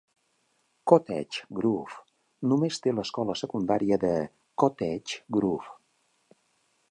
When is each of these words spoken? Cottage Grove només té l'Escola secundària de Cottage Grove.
Cottage 0.91 1.41
Grove 1.59 1.99
només 2.53 2.81
té 2.85 2.95
l'Escola 2.99 3.37
secundària 3.43 4.01
de 4.05 4.13
Cottage 4.63 5.19
Grove. 5.39 5.77